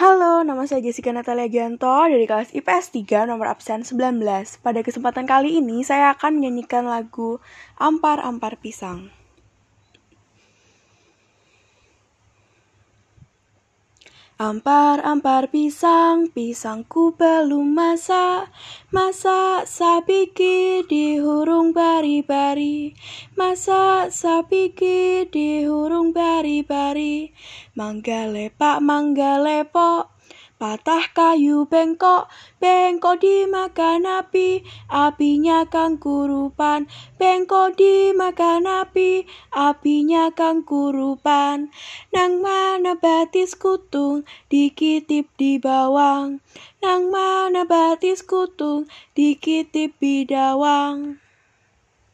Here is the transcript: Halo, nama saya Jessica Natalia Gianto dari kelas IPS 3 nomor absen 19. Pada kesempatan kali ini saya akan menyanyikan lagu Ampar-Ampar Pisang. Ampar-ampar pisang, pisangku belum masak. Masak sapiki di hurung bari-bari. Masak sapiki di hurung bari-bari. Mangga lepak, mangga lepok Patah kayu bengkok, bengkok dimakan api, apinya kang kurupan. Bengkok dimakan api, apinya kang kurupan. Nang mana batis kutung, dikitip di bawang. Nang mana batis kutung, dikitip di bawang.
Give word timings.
Halo, 0.00 0.40
nama 0.40 0.64
saya 0.64 0.80
Jessica 0.80 1.12
Natalia 1.12 1.44
Gianto 1.44 2.08
dari 2.08 2.24
kelas 2.24 2.56
IPS 2.56 2.96
3 3.04 3.28
nomor 3.28 3.52
absen 3.52 3.84
19. 3.84 4.16
Pada 4.64 4.80
kesempatan 4.80 5.28
kali 5.28 5.60
ini 5.60 5.84
saya 5.84 6.16
akan 6.16 6.40
menyanyikan 6.40 6.88
lagu 6.88 7.36
Ampar-Ampar 7.76 8.56
Pisang. 8.64 9.19
Ampar-ampar 14.40 15.52
pisang, 15.52 16.32
pisangku 16.32 17.12
belum 17.12 17.76
masak. 17.76 18.48
Masak 18.88 19.68
sapiki 19.68 20.80
di 20.88 21.20
hurung 21.20 21.76
bari-bari. 21.76 22.96
Masak 23.36 24.08
sapiki 24.08 25.28
di 25.28 25.68
hurung 25.68 26.16
bari-bari. 26.16 27.36
Mangga 27.76 28.32
lepak, 28.32 28.80
mangga 28.80 29.36
lepok 29.44 30.08
Patah 30.60 31.08
kayu 31.16 31.64
bengkok, 31.64 32.28
bengkok 32.60 33.24
dimakan 33.24 34.04
api, 34.04 34.60
apinya 34.92 35.64
kang 35.64 35.96
kurupan. 35.96 36.84
Bengkok 37.16 37.80
dimakan 37.80 38.68
api, 38.68 39.24
apinya 39.56 40.28
kang 40.36 40.60
kurupan. 40.60 41.72
Nang 42.12 42.44
mana 42.44 42.92
batis 42.92 43.56
kutung, 43.56 44.28
dikitip 44.52 45.32
di 45.40 45.56
bawang. 45.56 46.44
Nang 46.84 47.08
mana 47.08 47.64
batis 47.64 48.20
kutung, 48.20 48.84
dikitip 49.16 49.96
di 49.96 50.28
bawang. 50.28 51.24